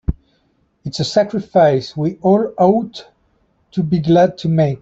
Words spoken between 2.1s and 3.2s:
all ought